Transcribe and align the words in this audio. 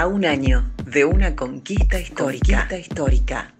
A 0.00 0.06
un 0.06 0.24
año 0.24 0.64
de 0.86 1.04
una 1.04 1.36
conquista 1.36 2.00
histórica. 2.00 2.60
Conquista 2.60 2.78
histórica. 2.78 3.54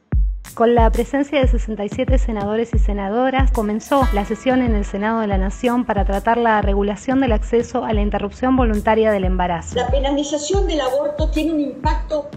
Con 0.55 0.75
la 0.75 0.91
presencia 0.91 1.39
de 1.39 1.47
67 1.47 2.17
senadores 2.17 2.73
y 2.73 2.79
senadoras, 2.79 3.51
comenzó 3.51 4.09
la 4.15 4.25
sesión 4.25 4.63
en 4.63 4.75
el 4.75 4.87
Senado 4.87 5.21
de 5.21 5.27
la 5.27 5.37
Nación 5.37 5.85
para 5.85 6.07
tratar 6.07 6.39
la 6.39 6.63
regulación 6.63 7.21
del 7.21 7.33
acceso 7.33 7.85
a 7.85 7.93
la 7.93 8.01
interrupción 8.01 8.57
voluntaria 8.57 9.13
del 9.13 9.25
embarazo. 9.25 9.75
La 9.77 9.89
penalización 9.89 10.67
del 10.67 10.81
aborto 10.81 11.29
tiene 11.29 11.53
un 11.53 11.61
impacto 11.61 12.31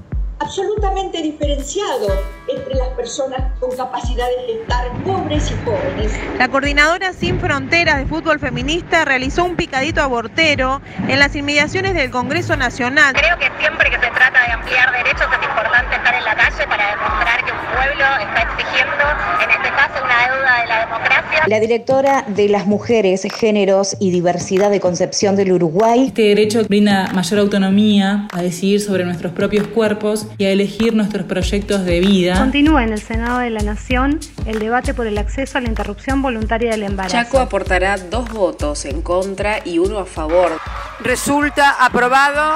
absolutamente 0.44 1.22
diferenciado 1.22 2.08
entre 2.48 2.76
las 2.76 2.90
personas 2.90 3.40
con 3.60 3.76
capacidades 3.76 4.36
de 4.48 4.62
estar 4.62 4.92
pobres 5.04 5.52
y 5.52 5.66
jóvenes. 5.66 6.12
La 6.38 6.50
coordinadora 6.50 7.14
Sin 7.14 7.40
Fronteras 7.40 7.98
de 7.98 8.06
Fútbol 8.06 8.40
Feminista 8.40 9.06
realizó 9.06 9.46
un 9.46 9.56
picadito 9.56 10.02
abortero 10.02 10.82
en 11.08 11.20
las 11.20 11.36
inmediaciones 11.36 11.94
del 11.94 12.12
Congreso 12.12 12.58
Nacional. 12.58 13.14
Creo 13.16 13.38
que 13.40 13.50
siempre 13.60 13.90
que 13.90 13.96
se 13.96 14.12
trata 14.12 14.46
de 14.46 14.52
ampliar 14.52 14.92
derechos 14.92 15.28
es 15.32 15.48
importante 15.48 15.96
estar 15.96 16.14
en 16.14 16.24
la 16.24 16.36
calle 16.36 16.68
para 16.68 16.90
demostrar 16.90 17.46
que 17.46 17.52
un 17.52 17.60
pueblo 17.74 18.06
está 18.30 18.42
exigiendo, 18.42 19.04
en 19.44 19.52
este 19.52 19.70
caso, 19.70 20.04
una 20.04 20.28
deuda 20.28 20.62
de 20.62 20.68
la 20.68 20.80
democracia. 20.86 21.44
La 21.48 21.60
directora 21.60 22.26
de 22.28 22.50
las 22.50 22.68
Mujeres, 22.68 23.26
Géneros 23.34 23.96
y 24.00 24.12
Diversidad 24.12 24.70
de 24.70 24.80
Concepción 24.80 25.36
del 25.36 25.52
Uruguay. 25.54 26.06
Este 26.08 26.24
derecho 26.24 26.64
brinda 26.66 27.10
mayor 27.14 27.40
autonomía 27.40 28.28
a 28.32 28.42
decidir 28.42 28.82
sobre 28.82 29.06
nuestros 29.06 29.34
propios 29.34 29.68
cuerpos 29.68 30.28
y 30.38 30.46
a 30.46 30.52
elegir 30.52 30.94
nuestros 30.94 31.26
proyectos 31.26 31.86
de 31.86 32.00
vida. 32.00 32.38
Continúa 32.38 32.84
en 32.84 32.94
el 32.94 33.02
Senado 33.02 33.40
de 33.40 33.50
la 33.50 33.62
Nación 33.62 34.20
el 34.46 34.60
debate 34.60 34.94
por 34.94 35.08
el 35.08 35.18
acceso 35.18 35.58
a 35.58 35.62
la 35.62 35.70
interrupción 35.70 36.22
voluntaria 36.22 36.72
del 36.72 36.84
embarazo. 36.84 37.16
Chaco 37.16 37.40
aportará 37.40 37.98
dos 37.98 38.30
votos 38.30 38.86
en 38.86 39.02
contra 39.02 39.60
y 39.66 39.80
uno 39.80 40.00
a 40.00 40.06
favor. 40.06 40.60
Resulta 41.00 41.84
aprobado, 41.84 42.56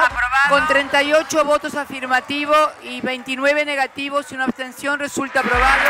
con 0.49 0.65
38 0.67 1.45
votos 1.45 1.75
afirmativos 1.75 2.57
y 2.83 3.01
29 3.01 3.65
negativos 3.65 4.31
y 4.31 4.35
una 4.35 4.45
abstención 4.45 4.99
resulta 4.99 5.41
aprobado. 5.41 5.89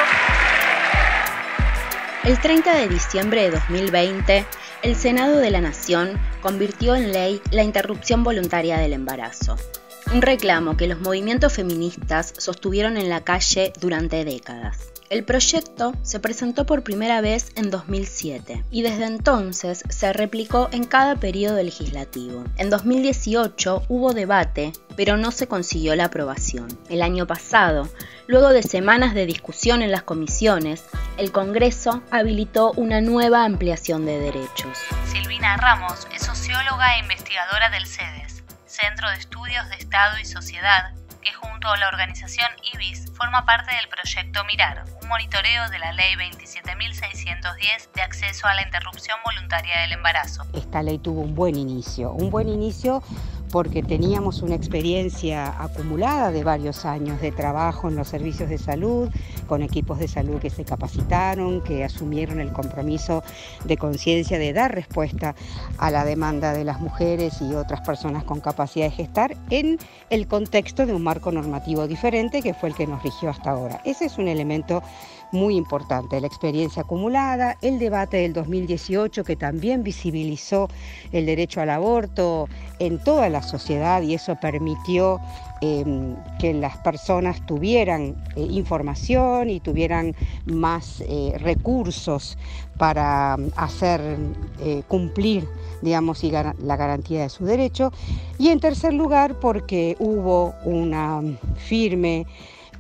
El 2.24 2.40
30 2.40 2.74
de 2.76 2.88
diciembre 2.90 3.44
de 3.44 3.52
2020, 3.52 4.46
el 4.82 4.96
Senado 4.96 5.38
de 5.38 5.50
la 5.50 5.62
Nación 5.62 6.20
convirtió 6.42 6.96
en 6.96 7.14
ley 7.14 7.42
la 7.52 7.64
interrupción 7.64 8.24
voluntaria 8.24 8.78
del 8.78 8.94
embarazo 8.94 9.58
un 10.14 10.22
reclamo 10.22 10.78
que 10.78 10.88
los 10.88 11.00
movimientos 11.00 11.54
feministas 11.54 12.34
sostuvieron 12.38 12.98
en 12.98 13.10
la 13.10 13.22
calle 13.22 13.74
durante 13.80 14.24
décadas. 14.24 14.78
El 15.10 15.24
proyecto 15.24 15.94
se 16.02 16.20
presentó 16.20 16.66
por 16.66 16.84
primera 16.84 17.22
vez 17.22 17.52
en 17.56 17.70
2007 17.70 18.66
y 18.72 18.82
desde 18.82 19.06
entonces 19.06 19.84
se 19.88 20.12
replicó 20.12 20.68
en 20.72 20.84
cada 20.84 21.16
periodo 21.16 21.64
legislativo. 21.64 22.44
En 22.58 22.70
2018 22.70 23.84
hubo 23.88 24.14
debate, 24.14 24.74
pero 24.98 25.16
no 25.16 25.32
se 25.32 25.48
consiguió 25.48 25.96
la 25.96 26.06
aprobación. 26.06 26.68
El 26.90 27.02
año 27.02 27.26
pasado, 27.26 27.88
luego 28.28 28.50
de 28.50 28.64
semanas 28.64 29.14
de 29.14 29.26
discusión 29.26 29.82
en 29.82 29.92
las 29.92 30.04
comisiones, 30.04 30.84
el 31.18 31.32
Congreso 31.32 32.02
habilitó 32.12 32.74
una 32.74 33.00
nueva 33.00 33.46
ampliación 33.46 34.06
de 34.06 34.20
derechos. 34.20 34.78
Silvina 35.06 35.56
Ramos 35.56 36.06
es 36.14 36.24
socióloga 36.24 36.96
e 36.96 37.00
investigadora 37.00 37.70
del 37.70 37.88
CEDES 37.88 38.27
Centro 38.80 39.09
de 39.09 39.16
Estudios 39.16 39.67
de 39.70 39.75
Estado 39.75 40.20
y 40.20 40.25
Sociedad, 40.25 40.92
que 41.23 41.33
junto 41.33 41.67
a 41.67 41.78
la 41.78 41.88
organización 41.88 42.47
IBIS 42.75 43.11
forma 43.16 43.44
parte 43.44 43.75
del 43.75 43.88
proyecto 43.89 44.45
Mirar, 44.45 44.86
un 45.02 45.09
monitoreo 45.09 45.67
de 45.70 45.80
la 45.80 45.94
Ley 45.94 46.14
27.610 46.14 47.92
de 47.95 48.02
acceso 48.03 48.45
a 48.45 48.53
la 48.53 48.61
interrupción 48.61 49.17
voluntaria 49.25 49.81
del 49.81 49.94
embarazo. 49.94 50.44
Esta 50.53 50.83
ley 50.83 51.00
tuvo 51.00 51.22
un 51.22 51.33
buen 51.33 51.55
inicio, 51.55 52.11
un 52.11 52.30
buen 52.30 52.50
inicio 52.50 53.02
porque 53.52 53.84
teníamos 53.84 54.42
una 54.42 54.56
experiencia 54.56 55.62
acumulada 55.62 56.31
de 56.31 56.44
varios 56.44 56.86
años 56.86 57.22
de 57.22 57.31
trabajo 57.31 57.88
en 57.88 57.95
los 57.95 58.08
servicios 58.08 58.50
de 58.50 58.58
salud, 58.58 59.09
con 59.48 59.62
equipos 59.62 60.00
de 60.00 60.08
salud 60.08 60.39
que 60.39 60.50
se 60.50 60.66
capacitaron, 60.66 61.61
que 61.61 61.83
asumieron 61.83 62.39
el 62.39 62.52
compromiso 62.52 63.23
de 63.66 63.77
conciencia 63.77 64.38
de 64.38 64.54
dar 64.54 64.73
respuesta 64.73 65.36
a 65.77 65.92
la 65.92 66.05
demanda 66.05 66.54
de 66.54 66.64
las 66.64 66.80
mujeres 66.80 67.42
y 67.42 67.54
otras 67.54 67.82
personas 67.82 68.23
con 68.23 68.39
capacidad 68.39 68.86
de 68.88 68.92
gestar 68.92 69.38
en 69.49 69.77
el 70.10 70.27
contexto 70.27 70.86
de 70.86 70.93
un 70.93 71.04
marco 71.04 71.32
normativo 71.32 71.88
diferente 71.88 72.42
que 72.42 72.54
fue 72.54 72.70
el 72.70 72.76
que 72.76 72.88
nos 72.88 73.02
rigió 73.04 73.30
hasta 73.30 73.52
ahora. 73.52 73.82
Ese 73.86 74.05
es 74.05 74.17
un 74.17 74.27
elemento 74.27 74.83
muy 75.32 75.55
importante, 75.55 76.22
la 76.22 76.27
experiencia 76.27 76.83
acumulada, 76.83 77.58
el 77.61 77.80
debate 77.80 78.17
del 78.17 78.33
2018 78.33 79.23
que 79.23 79.36
también 79.36 79.83
visibilizó 79.83 80.70
el 81.11 81.26
derecho 81.26 81.61
al 81.61 81.70
aborto 81.70 82.48
en 82.80 83.04
toda 83.04 83.30
la 83.30 83.36
sociedad 83.42 84.02
y 84.02 84.14
eso 84.14 84.36
permitió 84.36 85.20
em, 85.61 86.15
que 86.39 86.53
las 86.53 86.77
personas 86.77 87.45
tuvieran 87.45 88.15
eh, 88.36 88.42
información 88.49 89.49
y 89.49 89.59
tuvieran 89.59 90.15
más 90.45 91.02
eh, 91.08 91.33
recursos 91.37 92.37
para 92.77 93.37
hacer 93.55 94.02
eh, 94.59 94.83
cumplir 94.87 95.48
digamos, 95.81 96.23
la 96.23 96.75
garantía 96.75 97.21
de 97.21 97.30
su 97.30 97.45
derecho. 97.45 97.92
Y 98.39 98.49
en 98.49 98.59
tercer 98.59 98.93
lugar, 98.93 99.39
porque 99.39 99.95
hubo 99.99 100.55
una 100.64 101.21
firme 101.55 102.25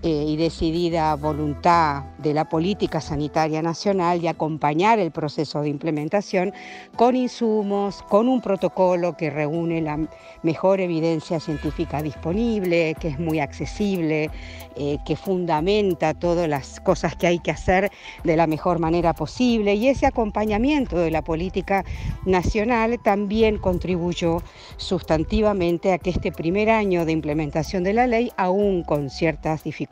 eh, 0.03 0.25
y 0.27 0.37
decidida 0.37 1.15
voluntad 1.15 2.03
de 2.19 2.35
la 2.35 2.47
política 2.47 3.01
sanitaria 3.01 3.63
nacional 3.63 4.21
de 4.21 4.29
acompañar 4.29 4.99
el 4.99 5.09
proceso 5.09 5.61
de 5.61 5.69
implementación 5.69 6.53
con 6.95 7.15
insumos, 7.15 8.03
con 8.03 8.27
un 8.27 8.39
protocolo 8.39 9.17
que 9.17 9.31
reúne 9.31 9.81
la 9.81 10.07
mejor 10.43 10.81
evidencia 10.81 11.39
científica 11.39 12.03
disponible, 12.03 12.95
que 12.99 13.07
es 13.07 13.19
muy 13.19 13.39
accesible, 13.39 14.29
eh, 14.75 14.99
que 15.03 15.15
fundamenta 15.15 16.13
todas 16.13 16.47
las 16.47 16.79
cosas 16.79 17.15
que 17.15 17.25
hay 17.25 17.39
que 17.39 17.49
hacer 17.49 17.91
de 18.23 18.37
la 18.37 18.45
mejor 18.45 18.77
manera 18.77 19.13
posible. 19.13 19.73
Y 19.73 19.87
ese 19.87 20.05
acompañamiento 20.05 20.99
de 20.99 21.09
la 21.09 21.23
política 21.23 21.83
nacional 22.23 22.99
también 23.01 23.57
contribuyó 23.57 24.43
sustantivamente 24.77 25.91
a 25.91 25.97
que 25.97 26.11
este 26.11 26.31
primer 26.31 26.69
año 26.69 27.03
de 27.03 27.13
implementación 27.13 27.83
de 27.83 27.93
la 27.93 28.05
ley, 28.05 28.31
aún 28.37 28.83
con 28.83 29.09
ciertas 29.09 29.63
dificultades, 29.63 29.86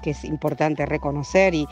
que 0.00 0.10
es 0.10 0.24
importante 0.24 0.86
reconocer 0.86 1.54
y, 1.54 1.66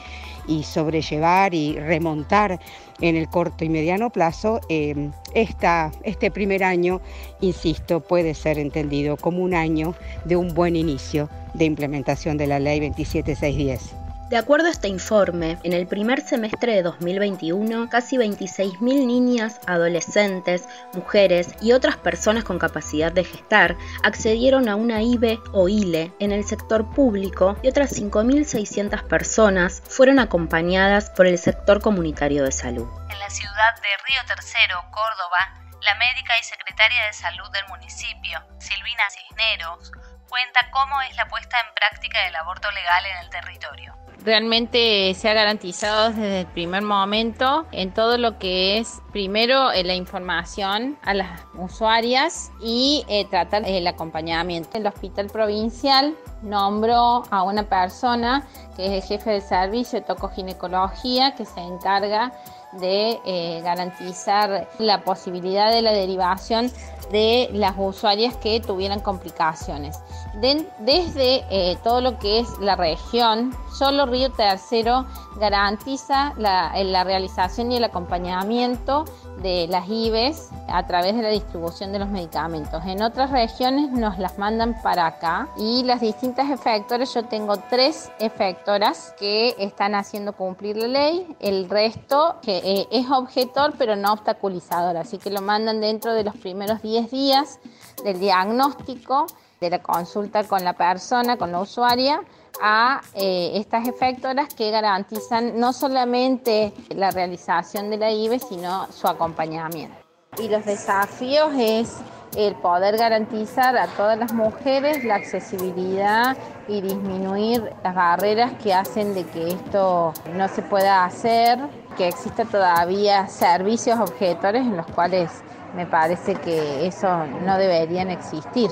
sobrellevar 0.63 1.55
y 1.55 1.79
remontar 1.79 2.61
en 3.01 3.17
el 3.17 3.29
corto 3.29 3.65
y 3.65 3.69
mediano 3.69 4.11
plazo, 4.11 4.61
eh, 4.69 5.11
este 5.35 6.31
primer 6.31 6.63
año, 6.65 7.01
insisto, 7.41 8.01
puede 8.01 8.35
ser 8.35 8.59
entendido 8.59 9.17
como 9.17 9.43
un 9.43 9.55
año 9.55 9.95
de 10.25 10.37
un 10.37 10.55
buen 10.55 10.77
inicio 10.77 11.29
de 11.55 11.65
implementación 11.65 12.37
de 12.37 12.47
la 12.47 12.59
ley 12.59 12.81
27610. 12.81 14.02
De 14.33 14.39
acuerdo 14.39 14.69
a 14.69 14.71
este 14.71 14.89
informe, 14.89 15.59
en 15.63 15.75
el 15.75 15.87
primer 15.87 16.23
semestre 16.23 16.75
de 16.75 16.83
2021, 16.83 17.91
casi 17.91 18.17
26.000 18.17 18.81
niñas, 18.81 19.61
adolescentes, 19.67 20.67
mujeres 20.95 21.55
y 21.61 21.73
otras 21.73 21.99
personas 21.99 22.43
con 22.43 22.59
capacidad 22.59 23.13
de 23.13 23.25
gestar 23.25 23.77
accedieron 24.03 24.71
a 24.71 24.77
una 24.77 25.03
IBE 25.03 25.39
o 25.53 25.69
ILE 25.69 26.15
en 26.19 26.33
el 26.33 26.47
sector 26.47 26.91
público 26.95 27.59
y 27.63 27.69
otras 27.69 27.93
5.600 27.93 29.07
personas 29.07 29.83
fueron 29.87 30.19
acompañadas 30.19 31.11
por 31.11 31.27
el 31.27 31.37
sector 31.37 31.83
comunitario 31.83 32.43
de 32.43 32.53
salud. 32.53 32.89
En 33.11 33.19
la 33.19 33.29
ciudad 33.29 33.75
de 33.83 33.89
Río 34.07 34.25
Tercero, 34.27 34.83
Córdoba, 34.93 35.61
la 35.83 35.95
médica 35.97 36.39
y 36.41 36.43
secretaria 36.45 37.05
de 37.05 37.13
salud 37.13 37.51
del 37.51 37.69
municipio, 37.69 38.43
Silvina 38.59 39.05
Cisneros, 39.11 39.93
cuenta 40.27 40.71
cómo 40.71 41.03
es 41.03 41.15
la 41.17 41.29
puesta 41.29 41.61
en 41.61 41.75
práctica 41.75 42.25
del 42.25 42.37
aborto 42.37 42.71
legal 42.71 43.05
en 43.05 43.19
el 43.19 43.29
territorio 43.29 44.02
realmente 44.25 45.15
se 45.15 45.29
ha 45.29 45.35
garantizado 45.35 46.11
desde 46.11 46.41
el 46.41 46.47
primer 46.47 46.83
momento 46.83 47.67
en 47.73 47.93
todo 47.93 48.19
lo 48.19 48.39
que 48.39 48.79
es 48.79 49.01
primero 49.13 49.73
eh, 49.73 49.85
la 49.85 49.95
información 49.95 50.99
a 51.03 51.15
las 51.15 51.41
usuarias 51.55 52.51
y 52.61 53.05
eh, 53.09 53.27
tratar 53.29 53.65
el 53.67 53.87
acompañamiento. 53.87 54.71
El 54.79 54.87
hospital 54.87 55.29
provincial 55.29 56.15
nombró 56.43 57.23
a 57.31 57.43
una 57.43 57.65
persona 57.65 58.47
que 58.77 58.87
es 58.87 59.03
el 59.03 59.09
jefe 59.09 59.31
del 59.31 59.43
servicio 59.43 60.01
de 60.01 60.07
tocoginecología 60.07 61.35
que 61.35 61.45
se 61.45 61.61
encarga 61.61 62.33
de 62.73 63.21
eh, 63.25 63.61
garantizar 63.63 64.69
la 64.79 65.05
posibilidad 65.05 65.71
de 65.71 65.83
la 65.83 65.93
derivación 65.93 66.71
de 67.11 67.51
las 67.53 67.75
usuarias 67.77 68.37
que 68.37 68.61
tuvieran 68.61 69.01
complicaciones. 69.01 69.99
desde 70.35 71.45
eh, 71.51 71.77
todo 71.85 72.01
lo 72.01 72.19
que 72.19 72.41
es 72.41 72.49
la 72.59 72.75
región, 72.75 73.55
solo 73.71 74.07
Río 74.07 74.31
Tercero 74.33 75.07
garantiza 75.39 76.35
la, 76.37 76.73
la, 76.85 77.05
realización 77.05 77.73
y 77.73 77.77
el 77.77 77.85
acompañamiento 77.85 79.05
de 79.43 79.67
las 79.69 79.89
IBES 79.89 80.51
a 80.69 80.87
través 80.87 81.17
de 81.17 81.23
la 81.23 81.29
distribución 81.29 81.93
de 81.93 81.99
los 81.99 82.09
medicamentos. 82.09 82.83
En 82.87 83.03
otras 83.03 83.31
regiones 83.31 83.91
nos 83.91 84.19
las 84.19 84.39
mandan 84.39 84.81
para 84.83 85.07
acá 85.07 85.49
y 85.57 85.83
las 85.85 86.01
distintas 86.01 86.51
efectoras, 86.51 87.13
yo 87.15 87.25
tengo 87.25 87.57
tres 87.57 88.11
efectoras 88.19 89.15
que 89.19 89.55
están 89.59 89.95
haciendo 89.95 90.33
cumplir 90.33 90.77
la 90.77 90.89
ley, 90.89 91.37
el 91.41 91.69
resto 91.69 92.37
que 92.43 92.59
eh, 92.59 92.89
es 92.91 93.11
objetor 93.11 93.75
pero 93.79 93.97
no 93.97 94.13
obstaculizador, 94.13 94.97
así 94.97 95.19
que 95.19 95.31
lo 95.31 95.41
mandan 95.41 95.81
dentro 95.81 96.15
de 96.15 96.25
los 96.25 96.37
primeros 96.37 96.83
10 96.83 97.11
días 97.11 97.59
del 98.05 98.19
diagnóstico 98.19 99.27
de 99.61 99.71
la 99.71 99.79
consulta 99.81 100.45
con 100.45 100.65
la 100.65 100.73
persona, 100.73 101.37
con 101.37 101.53
la 101.53 101.61
usuaria, 101.61 102.21
a 102.61 103.01
eh, 103.15 103.53
estas 103.55 103.89
efectoras 103.89 104.53
que 104.55 104.71
garantizan 104.71 105.59
no 105.59 105.73
solamente 105.73 106.73
la 106.91 107.11
realización 107.11 107.91
de 107.91 107.97
la 107.97 108.11
IBE, 108.11 108.39
sino 108.39 108.87
su 108.93 109.07
acompañamiento. 109.07 109.97
Y 110.39 110.49
los 110.49 110.65
desafíos 110.65 111.53
es 111.59 111.97
el 112.37 112.55
poder 112.55 112.97
garantizar 112.97 113.77
a 113.77 113.87
todas 113.89 114.19
las 114.19 114.33
mujeres 114.33 115.05
la 115.05 115.17
accesibilidad 115.17 116.37
y 116.69 116.81
disminuir 116.81 117.71
las 117.85 117.95
barreras 117.95 118.53
que 118.63 118.73
hacen 118.73 119.15
de 119.15 119.25
que 119.25 119.49
esto 119.49 120.15
no 120.35 120.49
se 120.49 120.63
pueda 120.63 121.05
hacer, 121.05 121.59
que 121.97 122.09
exista 122.09 122.45
todavía 122.45 123.29
servicios 123.29 124.01
objetores 124.01 124.63
en 124.63 124.77
los 124.77 124.87
cuales 124.87 125.31
me 125.77 125.87
parece 125.87 126.35
que 126.37 126.87
eso 126.87 127.27
no 127.45 127.59
deberían 127.59 128.11
existir. 128.11 128.71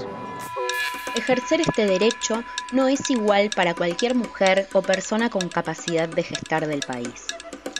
Ejercer 1.16 1.60
este 1.60 1.86
derecho 1.86 2.44
no 2.72 2.86
es 2.86 3.10
igual 3.10 3.50
para 3.54 3.74
cualquier 3.74 4.14
mujer 4.14 4.68
o 4.72 4.80
persona 4.80 5.28
con 5.28 5.48
capacidad 5.48 6.08
de 6.08 6.22
gestar 6.22 6.66
del 6.68 6.80
país. 6.80 7.26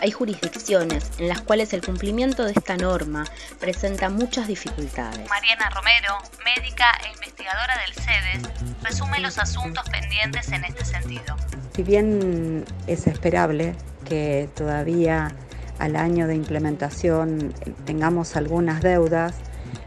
Hay 0.01 0.11
jurisdicciones 0.11 1.13
en 1.19 1.29
las 1.29 1.41
cuales 1.43 1.73
el 1.73 1.83
cumplimiento 1.85 2.45
de 2.45 2.53
esta 2.53 2.77
norma 2.77 3.25
presenta 3.61 4.09
muchas 4.09 4.49
dificultades. 4.49 5.29
Mariana 5.29 5.71
Romero, 5.71 6.19
médica 6.45 6.87
e 7.05 7.13
investigadora 7.13 7.79
del 7.87 7.95
CEDES, 7.95 8.83
resume 8.83 9.21
los 9.21 9.39
asuntos 9.39 9.89
pendientes 9.91 10.51
en 10.51 10.65
este 10.65 10.85
sentido. 10.85 11.37
Si 11.75 11.85
bien 11.85 12.65
es 12.89 13.07
esperable 13.07 13.77
que 14.09 14.49
todavía 14.57 15.33
al 15.79 15.97
año 15.97 16.27
de 16.27 16.35
implementación 16.35 17.55
tengamos 17.85 18.37
algunas 18.37 18.83
deudas, 18.83 19.35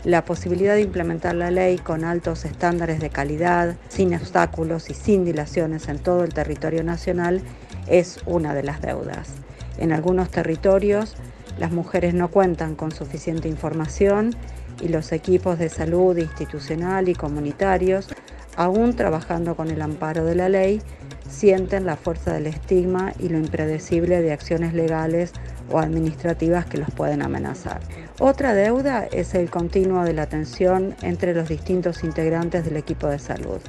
la 0.03 0.25
posibilidad 0.25 0.75
de 0.75 0.81
implementar 0.81 1.35
la 1.35 1.49
ley 1.49 1.77
con 1.77 2.03
altos 2.03 2.43
estándares 2.45 2.99
de 2.99 3.09
calidad, 3.09 3.77
sin 3.87 4.13
obstáculos 4.13 4.89
y 4.89 4.93
sin 4.93 5.23
dilaciones 5.23 5.87
en 5.87 5.99
todo 5.99 6.23
el 6.23 6.33
territorio 6.33 6.83
nacional 6.83 7.41
es 7.87 8.19
una 8.25 8.53
de 8.53 8.63
las 8.63 8.81
deudas. 8.81 9.29
En 9.77 9.93
algunos 9.93 10.29
territorios 10.29 11.15
las 11.57 11.71
mujeres 11.71 12.13
no 12.13 12.29
cuentan 12.29 12.75
con 12.75 12.91
suficiente 12.91 13.47
información 13.47 14.35
y 14.81 14.89
los 14.89 15.11
equipos 15.11 15.59
de 15.59 15.69
salud 15.69 16.17
institucional 16.17 17.07
y 17.07 17.13
comunitarios, 17.13 18.09
aún 18.55 18.95
trabajando 18.95 19.55
con 19.55 19.69
el 19.69 19.81
amparo 19.81 20.25
de 20.25 20.35
la 20.35 20.49
ley, 20.49 20.81
sienten 21.29 21.85
la 21.85 21.95
fuerza 21.95 22.33
del 22.33 22.47
estigma 22.47 23.13
y 23.19 23.29
lo 23.29 23.37
impredecible 23.37 24.21
de 24.21 24.33
acciones 24.33 24.73
legales 24.73 25.31
o 25.73 25.79
administrativas 25.79 26.65
que 26.67 26.77
los 26.77 26.89
pueden 26.91 27.21
amenazar. 27.23 27.81
Otra 28.19 28.53
deuda 28.53 29.05
es 29.11 29.33
el 29.33 29.49
continuo 29.49 30.03
de 30.03 30.13
la 30.13 30.21
atención 30.21 30.95
entre 31.01 31.33
los 31.33 31.49
distintos 31.49 32.03
integrantes 32.03 32.63
del 32.63 32.77
equipo 32.77 33.07
de 33.07 33.19
salud. 33.19 33.59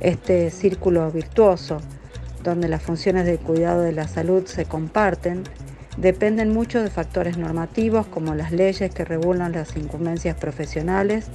Este 0.00 0.50
círculo 0.50 1.10
virtuoso 1.10 1.80
donde 2.44 2.68
las 2.68 2.82
funciones 2.82 3.26
de 3.26 3.38
cuidado 3.38 3.82
de 3.82 3.92
la 3.92 4.08
salud 4.08 4.46
se 4.46 4.64
comparten, 4.64 5.44
dependen 5.96 6.52
mucho 6.52 6.82
de 6.82 6.90
factores 6.90 7.36
normativos 7.36 8.06
como 8.06 8.34
las 8.34 8.52
leyes 8.52 8.94
que 8.94 9.04
regulan 9.04 9.52
las 9.52 9.76
incumbencias 9.76 10.36
profesionales, 10.36 11.26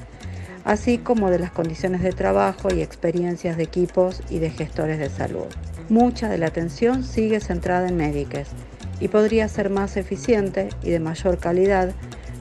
así 0.63 0.97
como 0.97 1.29
de 1.29 1.39
las 1.39 1.51
condiciones 1.51 2.01
de 2.01 2.11
trabajo 2.11 2.73
y 2.73 2.81
experiencias 2.81 3.57
de 3.57 3.63
equipos 3.63 4.23
y 4.29 4.39
de 4.39 4.49
gestores 4.49 4.99
de 4.99 5.09
salud. 5.09 5.45
Mucha 5.89 6.29
de 6.29 6.39
la 6.39 6.47
atención 6.47 7.03
sigue 7.03 7.39
centrada 7.39 7.87
en 7.87 7.97
médicos 7.97 8.47
y 9.00 9.07
podría 9.07 9.47
ser 9.47 9.69
más 9.69 9.97
eficiente 9.97 10.69
y 10.83 10.92
de 10.92 11.00
mayor 11.00 11.39
calidad 11.39 11.94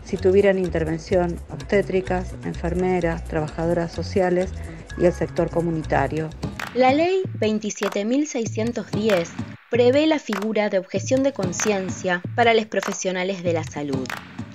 si 0.04 0.16
tuvieran 0.16 0.58
intervención 0.58 1.40
obstétricas, 1.50 2.34
enfermeras, 2.44 3.24
trabajadoras 3.24 3.92
sociales 3.92 4.50
y 4.98 5.06
el 5.06 5.12
sector 5.12 5.50
comunitario. 5.50 6.30
La 6.74 6.92
ley 6.92 7.22
27.610 7.38 9.28
prevé 9.70 10.06
la 10.06 10.18
figura 10.18 10.68
de 10.68 10.78
objeción 10.78 11.22
de 11.22 11.32
conciencia 11.32 12.22
para 12.36 12.54
los 12.54 12.66
profesionales 12.66 13.42
de 13.42 13.52
la 13.54 13.64
salud, 13.64 14.06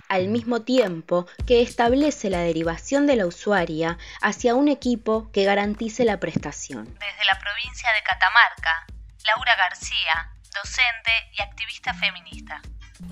al 0.08 0.28
mismo 0.28 0.62
tiempo 0.62 1.28
que 1.46 1.62
establece 1.62 2.30
la 2.30 2.40
derivación 2.40 3.08
de 3.08 3.16
la 3.16 3.26
usuaria 3.26 3.98
hacia 4.22 4.56
un 4.56 4.68
equipo 4.68 5.30
que 5.32 5.44
garantice 5.44 6.06
la 6.06 6.20
prestación. 6.20 6.86
Desde 6.86 7.26
la 7.26 7.40
provincia 7.40 7.90
de 7.94 8.04
Catamarca, 8.04 8.88
Laura 9.26 9.56
García, 9.58 10.32
docente 10.64 11.12
y 11.38 11.42
activista 11.42 11.94
feminista. 11.94 12.62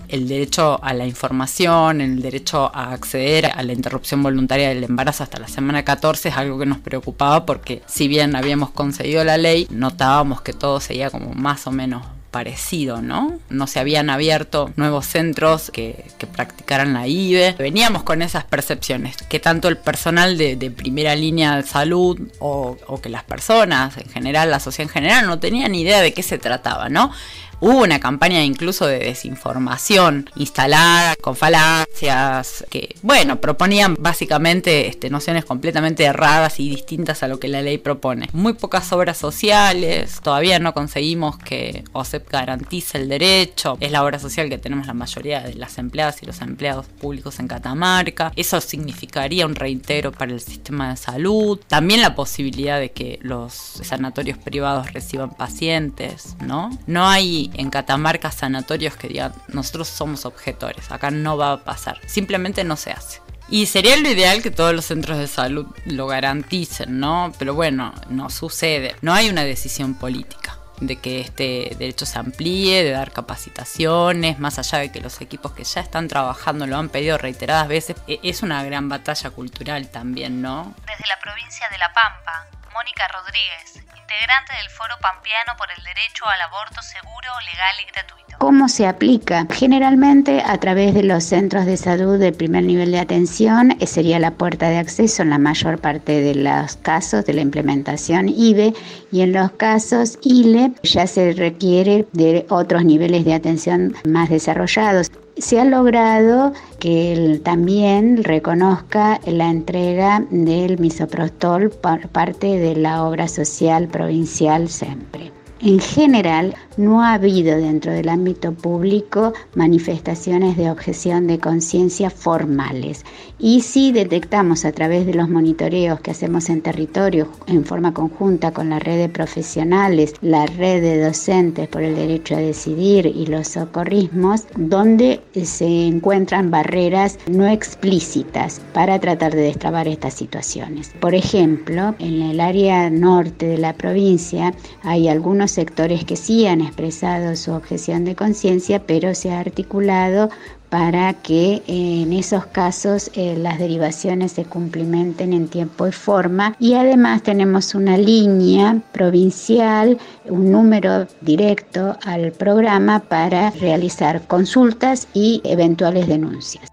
El 0.08 0.28
derecho 0.28 0.82
a 0.82 0.92
la 0.92 1.06
información, 1.06 2.00
el 2.00 2.20
derecho 2.20 2.70
a 2.74 2.92
acceder 2.92 3.46
a 3.46 3.62
la 3.62 3.72
interrupción 3.72 4.22
voluntaria 4.22 4.68
del 4.68 4.84
embarazo 4.84 5.22
hasta 5.22 5.38
la 5.38 5.48
semana 5.48 5.82
14 5.84 6.28
es 6.28 6.36
algo 6.36 6.58
que 6.58 6.66
nos 6.66 6.78
preocupaba 6.78 7.46
porque 7.46 7.82
si 7.86 8.06
bien 8.06 8.36
habíamos 8.36 8.70
conseguido 8.70 9.24
la 9.24 9.38
ley, 9.38 9.66
notábamos 9.70 10.42
que 10.42 10.52
todo 10.52 10.80
seguía 10.80 11.10
como 11.10 11.32
más 11.32 11.66
o 11.66 11.70
menos 11.70 12.04
parecido, 12.30 13.00
¿no? 13.00 13.38
No 13.48 13.66
se 13.66 13.80
habían 13.80 14.10
abierto 14.10 14.70
nuevos 14.76 15.06
centros 15.06 15.70
que, 15.70 16.04
practicaran 16.32 16.92
la 16.92 17.06
IBE. 17.06 17.56
Veníamos 17.58 18.02
con 18.02 18.22
esas 18.22 18.44
percepciones, 18.44 19.16
que 19.16 19.40
tanto 19.40 19.68
el 19.68 19.76
personal 19.76 20.36
de, 20.36 20.70
primera 20.70 21.14
línea 21.16 21.56
de 21.56 21.62
salud 21.62 22.20
o, 22.38 22.76
o, 22.86 23.00
que 23.00 23.08
las 23.08 23.24
personas 23.24 23.96
en 23.96 24.08
general, 24.08 24.50
la 24.50 24.60
sociedad 24.60 24.90
en 24.90 24.92
general, 24.92 25.26
no 25.26 25.38
tenían 25.38 25.74
idea 25.74 26.00
de 26.00 26.12
qué 26.12 26.22
se 26.22 26.38
trataba, 26.38 26.88
¿no? 26.88 27.12
Hubo 27.60 27.82
una 27.82 27.98
campaña 27.98 28.44
incluso 28.44 28.86
de 28.86 29.00
desinformación 29.00 30.30
instalada 30.36 31.16
con 31.16 31.34
falacias 31.34 32.64
que, 32.70 32.94
bueno, 33.02 33.40
proponían 33.40 33.96
básicamente 33.98 34.86
este, 34.86 35.10
nociones 35.10 35.44
completamente 35.44 36.04
erradas 36.04 36.60
y 36.60 36.68
distintas 36.68 37.24
a 37.24 37.28
lo 37.28 37.40
que 37.40 37.48
la 37.48 37.62
ley 37.62 37.78
propone. 37.78 38.28
Muy 38.32 38.52
pocas 38.52 38.92
obras 38.92 39.16
sociales, 39.18 40.20
todavía 40.22 40.60
no 40.60 40.72
conseguimos 40.72 41.36
que 41.38 41.82
OSEP 41.92 42.30
garantice 42.30 42.98
el 42.98 43.08
derecho. 43.08 43.76
Es 43.80 43.90
la 43.90 44.04
obra 44.04 44.20
social 44.20 44.48
que 44.48 44.58
tenemos 44.58 44.86
la 44.86 44.94
mayoría 44.94 45.40
de 45.40 45.54
las 45.54 45.78
empleadas 45.78 46.22
y 46.22 46.26
los 46.26 46.40
empleados 46.40 46.86
públicos 46.86 47.40
en 47.40 47.48
Catamarca. 47.48 48.32
Eso 48.36 48.60
significaría 48.60 49.46
un 49.46 49.56
reintegro 49.56 50.12
para 50.12 50.32
el 50.32 50.40
sistema 50.40 50.90
de 50.90 50.96
salud. 50.96 51.58
También 51.66 52.02
la 52.02 52.14
posibilidad 52.14 52.78
de 52.78 52.92
que 52.92 53.18
los 53.22 53.52
sanatorios 53.52 54.38
privados 54.38 54.92
reciban 54.92 55.30
pacientes, 55.30 56.36
¿no? 56.40 56.70
No 56.86 57.08
hay 57.08 57.47
en 57.54 57.70
Catamarca 57.70 58.30
sanatorios 58.30 58.96
que 58.96 59.08
digan, 59.08 59.32
nosotros 59.48 59.88
somos 59.88 60.24
objetores, 60.24 60.90
acá 60.90 61.10
no 61.10 61.36
va 61.36 61.52
a 61.52 61.64
pasar, 61.64 62.00
simplemente 62.06 62.64
no 62.64 62.76
se 62.76 62.92
hace. 62.92 63.20
Y 63.50 63.66
sería 63.66 63.96
lo 63.96 64.10
ideal 64.10 64.42
que 64.42 64.50
todos 64.50 64.74
los 64.74 64.84
centros 64.84 65.16
de 65.16 65.26
salud 65.26 65.66
lo 65.86 66.06
garanticen, 66.06 67.00
¿no? 67.00 67.32
Pero 67.38 67.54
bueno, 67.54 67.94
no 68.10 68.28
sucede. 68.28 68.94
No 69.00 69.14
hay 69.14 69.30
una 69.30 69.42
decisión 69.42 69.94
política 69.94 70.58
de 70.80 70.96
que 70.96 71.20
este 71.20 71.74
derecho 71.78 72.06
se 72.06 72.18
amplíe, 72.18 72.84
de 72.84 72.90
dar 72.90 73.10
capacitaciones, 73.10 74.38
más 74.38 74.58
allá 74.58 74.78
de 74.78 74.92
que 74.92 75.00
los 75.00 75.20
equipos 75.20 75.52
que 75.52 75.64
ya 75.64 75.80
están 75.80 76.08
trabajando 76.08 76.66
lo 76.66 76.76
han 76.76 76.90
pedido 76.90 77.18
reiteradas 77.18 77.68
veces. 77.68 77.96
E-, 78.06 78.20
es 78.22 78.42
una 78.42 78.62
gran 78.64 78.88
batalla 78.88 79.30
cultural 79.30 79.88
también, 79.88 80.42
¿no? 80.42 80.74
Desde 80.86 81.06
la 81.08 81.18
provincia 81.20 81.68
de 81.70 81.78
La 81.78 81.92
Pampa, 81.92 82.46
Mónica 82.74 83.08
Rodríguez, 83.08 83.76
integrante 83.76 84.52
del 84.54 84.70
Foro 84.70 84.94
Pampeano 85.00 85.56
por 85.56 85.68
el 85.70 85.82
Derecho 85.82 86.26
al 86.26 86.40
Aborto 86.42 86.82
Seguro, 86.82 87.28
Legal 87.46 87.76
y 87.82 87.92
Gratuito. 87.92 88.38
¿Cómo 88.38 88.68
se 88.68 88.86
aplica? 88.86 89.46
Generalmente 89.50 90.42
a 90.44 90.58
través 90.58 90.94
de 90.94 91.02
los 91.02 91.24
centros 91.24 91.66
de 91.66 91.76
salud 91.76 92.18
de 92.18 92.32
primer 92.32 92.64
nivel 92.64 92.92
de 92.92 93.00
atención, 93.00 93.76
eh, 93.80 93.86
sería 93.86 94.18
la 94.18 94.32
puerta 94.32 94.68
de 94.68 94.78
acceso 94.78 95.22
en 95.22 95.30
la 95.30 95.38
mayor 95.38 95.80
parte 95.80 96.20
de 96.20 96.34
los 96.34 96.76
casos 96.76 97.24
de 97.24 97.32
la 97.34 97.40
implementación 97.40 98.28
IBE 98.28 98.74
y 99.10 99.22
en 99.22 99.32
los 99.32 99.50
casos 99.52 100.18
ILE 100.22 100.72
ya 100.82 101.06
se 101.06 101.32
requiere 101.32 102.06
de 102.12 102.46
otros 102.48 102.84
niveles 102.84 103.24
de 103.24 103.34
atención 103.34 103.96
más 104.04 104.28
desarrollados 104.28 105.10
se 105.40 105.60
ha 105.60 105.64
logrado 105.64 106.52
que 106.78 107.12
él 107.12 107.40
también 107.42 108.22
reconozca 108.24 109.20
la 109.26 109.50
entrega 109.50 110.24
del 110.30 110.78
misoprostol 110.78 111.70
por 111.70 112.08
parte 112.08 112.58
de 112.58 112.76
la 112.76 113.04
obra 113.04 113.28
social 113.28 113.88
provincial 113.88 114.68
SEMPRE. 114.68 115.37
En 115.60 115.80
general, 115.80 116.54
no 116.76 117.02
ha 117.02 117.14
habido 117.14 117.56
dentro 117.56 117.90
del 117.90 118.08
ámbito 118.08 118.52
público 118.52 119.32
manifestaciones 119.56 120.56
de 120.56 120.70
objeción 120.70 121.26
de 121.26 121.40
conciencia 121.40 122.10
formales. 122.10 123.04
Y 123.40 123.62
si 123.62 123.90
detectamos 123.90 124.64
a 124.64 124.70
través 124.70 125.04
de 125.04 125.14
los 125.14 125.28
monitoreos 125.28 126.00
que 126.00 126.12
hacemos 126.12 126.48
en 126.48 126.62
territorio 126.62 127.28
en 127.48 127.64
forma 127.64 127.92
conjunta 127.92 128.52
con 128.52 128.70
la 128.70 128.78
red 128.78 128.98
de 128.98 129.08
profesionales, 129.08 130.14
la 130.20 130.46
red 130.46 130.80
de 130.80 131.02
docentes 131.02 131.66
por 131.66 131.82
el 131.82 131.96
derecho 131.96 132.36
a 132.36 132.38
decidir 132.38 133.06
y 133.06 133.26
los 133.26 133.48
socorrismos, 133.48 134.46
donde 134.56 135.20
se 135.42 135.86
encuentran 135.86 136.52
barreras 136.52 137.18
no 137.28 137.48
explícitas 137.48 138.60
para 138.72 139.00
tratar 139.00 139.34
de 139.34 139.42
destrabar 139.42 139.88
estas 139.88 140.14
situaciones. 140.14 140.92
Por 141.00 141.14
ejemplo, 141.14 141.96
en 141.98 142.22
el 142.22 142.38
área 142.38 142.88
norte 142.90 143.46
de 143.46 143.58
la 143.58 143.72
provincia 143.72 144.54
hay 144.82 145.08
algunos 145.08 145.47
sectores 145.52 146.04
que 146.04 146.16
sí 146.16 146.46
han 146.46 146.60
expresado 146.60 147.36
su 147.36 147.52
objeción 147.52 148.04
de 148.04 148.14
conciencia, 148.14 148.84
pero 148.86 149.14
se 149.14 149.30
ha 149.30 149.40
articulado 149.40 150.30
para 150.68 151.14
que 151.14 151.62
en 151.66 152.12
esos 152.12 152.46
casos 152.46 153.10
eh, 153.14 153.36
las 153.38 153.58
derivaciones 153.58 154.32
se 154.32 154.44
cumplimenten 154.44 155.32
en 155.32 155.48
tiempo 155.48 155.86
y 155.86 155.92
forma. 155.92 156.56
Y 156.58 156.74
además 156.74 157.22
tenemos 157.22 157.74
una 157.74 157.96
línea 157.96 158.80
provincial, 158.92 159.98
un 160.26 160.50
número 160.50 161.06
directo 161.20 161.96
al 162.04 162.32
programa 162.32 163.00
para 163.00 163.50
realizar 163.50 164.26
consultas 164.26 165.08
y 165.14 165.40
eventuales 165.44 166.06
denuncias. 166.06 166.70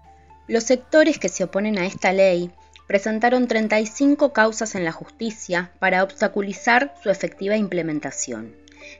Los 0.48 0.64
sectores 0.64 1.18
que 1.18 1.28
se 1.28 1.44
oponen 1.44 1.78
a 1.78 1.86
esta 1.86 2.12
ley 2.12 2.50
presentaron 2.86 3.48
35 3.48 4.32
causas 4.32 4.74
en 4.74 4.84
la 4.84 4.92
justicia 4.92 5.72
para 5.78 6.04
obstaculizar 6.04 6.94
su 7.02 7.10
efectiva 7.10 7.56
implementación. 7.56 8.54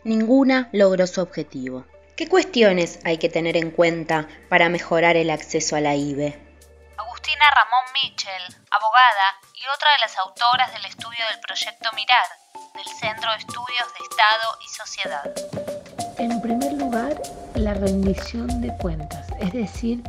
Ninguna 0.04 0.68
logró 0.72 1.06
su 1.06 1.20
objetivo. 1.20 1.84
¿Qué 2.16 2.28
cuestiones 2.28 2.98
hay 3.04 3.18
que 3.18 3.28
tener 3.28 3.56
en 3.56 3.70
cuenta 3.70 4.26
para 4.48 4.68
mejorar 4.68 5.16
el 5.16 5.30
acceso 5.30 5.76
a 5.76 5.80
la 5.80 5.94
IBE? 5.94 6.38
Agustina 6.96 7.44
Ramón 7.54 7.92
Mitchell, 7.92 8.56
abogada 8.70 9.40
y 9.54 9.60
otra 9.74 9.92
de 9.92 9.98
las 10.00 10.16
autoras 10.18 10.72
del 10.72 10.84
estudio 10.86 11.24
del 11.30 11.40
proyecto 11.40 11.90
Mirar, 11.94 12.26
del 12.74 12.86
Centro 12.86 13.30
de 13.32 13.38
Estudios 13.38 13.88
de 13.98 14.04
Estado 14.10 14.58
y 14.64 14.68
Sociedad. 14.68 16.16
En 16.18 16.40
primer 16.40 16.72
lugar, 16.72 17.20
la 17.54 17.74
rendición 17.74 18.62
de 18.62 18.74
cuentas, 18.78 19.26
es 19.38 19.52
decir, 19.52 20.02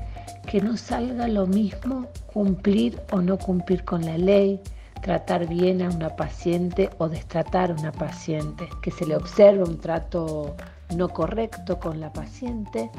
que 0.49 0.61
no 0.61 0.77
salga 0.77 1.27
lo 1.27 1.45
mismo 1.45 2.09
cumplir 2.27 3.01
o 3.11 3.17
no 3.17 3.37
cumplir 3.37 3.83
con 3.83 4.05
la 4.05 4.17
ley, 4.17 4.61
tratar 5.01 5.47
bien 5.47 5.81
a 5.81 5.89
una 5.89 6.15
paciente 6.15 6.89
o 6.97 7.09
destratar 7.09 7.71
a 7.71 7.73
una 7.73 7.91
paciente, 7.91 8.69
que 8.81 8.91
se 8.91 9.05
le 9.05 9.15
observe 9.15 9.63
un 9.63 9.79
trato 9.79 10.55
no 10.95 11.09
correcto 11.09 11.79
con 11.79 11.99
la 11.99 12.11
paciente 12.13 12.89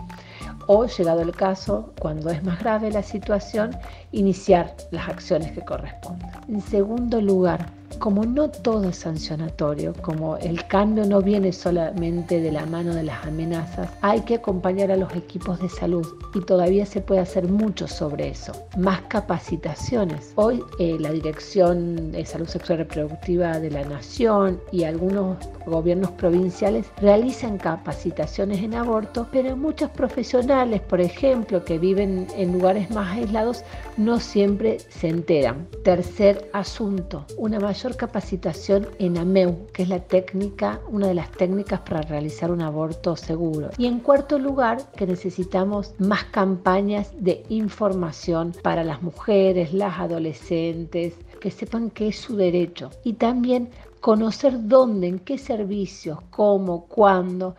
o, 0.66 0.84
llegado 0.86 1.22
el 1.22 1.34
caso, 1.34 1.92
cuando 1.98 2.30
es 2.30 2.42
más 2.44 2.58
grave 2.58 2.90
la 2.90 3.02
situación, 3.02 3.70
iniciar 4.12 4.76
las 4.90 5.08
acciones 5.08 5.52
que 5.52 5.62
correspondan. 5.64 6.30
En 6.48 6.60
segundo 6.60 7.20
lugar, 7.20 7.70
como 7.98 8.24
no 8.24 8.50
todo 8.50 8.88
es 8.88 8.96
sancionatorio, 8.98 9.92
como 10.02 10.36
el 10.36 10.66
cambio 10.66 11.04
no 11.04 11.20
viene 11.20 11.52
solamente 11.52 12.40
de 12.40 12.52
la 12.52 12.66
mano 12.66 12.94
de 12.94 13.02
las 13.02 13.24
amenazas, 13.26 13.90
hay 14.02 14.20
que 14.20 14.36
acompañar 14.36 14.90
a 14.90 14.96
los 14.96 15.14
equipos 15.14 15.58
de 15.60 15.68
salud 15.68 16.06
y 16.34 16.40
todavía 16.40 16.86
se 16.86 17.00
puede 17.00 17.20
hacer 17.20 17.48
mucho 17.48 17.88
sobre 17.88 18.28
eso. 18.28 18.52
Más 18.76 19.02
capacitaciones. 19.02 20.32
Hoy 20.36 20.62
eh, 20.78 20.96
la 21.00 21.10
Dirección 21.10 22.12
de 22.12 22.24
Salud 22.24 22.48
Sexual 22.48 22.78
Reproductiva 22.78 23.58
de 23.58 23.70
la 23.70 23.84
Nación 23.84 24.60
y 24.72 24.84
algunos 24.84 25.36
gobiernos 25.66 26.10
provinciales 26.12 26.86
realizan 27.00 27.58
capacitaciones 27.58 28.62
en 28.62 28.74
aborto, 28.74 29.26
pero 29.32 29.56
muchos 29.56 29.90
profesionales, 29.90 30.80
por 30.82 31.00
ejemplo, 31.00 31.64
que 31.64 31.78
viven 31.78 32.26
en 32.36 32.52
lugares 32.52 32.90
más 32.90 33.16
aislados, 33.16 33.64
no 33.96 34.20
siempre 34.20 34.78
se 34.78 35.08
enteran. 35.08 35.66
Tercer 35.82 36.48
asunto, 36.52 37.26
una 37.36 37.58
mayor 37.58 37.87
capacitación 37.96 38.88
en 38.98 39.18
AMEU, 39.18 39.66
que 39.72 39.82
es 39.82 39.88
la 39.88 40.00
técnica, 40.00 40.80
una 40.88 41.08
de 41.08 41.14
las 41.14 41.30
técnicas 41.30 41.80
para 41.80 42.02
realizar 42.02 42.50
un 42.50 42.62
aborto 42.62 43.16
seguro. 43.16 43.70
Y 43.78 43.86
en 43.86 44.00
cuarto 44.00 44.38
lugar, 44.38 44.90
que 44.96 45.06
necesitamos 45.06 45.94
más 45.98 46.24
campañas 46.24 47.10
de 47.18 47.44
información 47.48 48.54
para 48.62 48.84
las 48.84 49.02
mujeres, 49.02 49.72
las 49.72 49.98
adolescentes, 49.98 51.14
que 51.40 51.50
sepan 51.50 51.90
que 51.90 52.08
es 52.08 52.16
su 52.16 52.36
derecho. 52.36 52.90
Y 53.04 53.14
también 53.14 53.70
conocer 54.00 54.68
dónde, 54.68 55.08
en 55.08 55.18
qué 55.18 55.38
servicios, 55.38 56.18
cómo, 56.30 56.86
cuándo. 56.86 57.56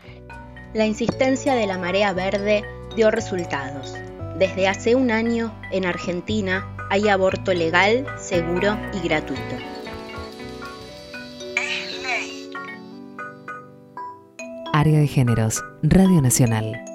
La 0.74 0.86
insistencia 0.86 1.56
de 1.56 1.68
la 1.68 1.78
marea 1.78 2.14
verde 2.14 2.64
dio 2.96 3.12
resultados. 3.12 3.96
Desde 4.38 4.68
hace 4.68 4.96
un 4.96 5.12
año, 5.12 5.54
en 5.72 5.86
Argentina, 5.86 6.76
hay 6.90 7.08
aborto 7.08 7.54
legal, 7.54 8.06
seguro 8.18 8.78
y 8.94 9.08
gratuito. 9.08 9.79
Área 14.80 14.98
de 14.98 15.08
Géneros, 15.08 15.62
Radio 15.84 16.22
Nacional. 16.22 16.89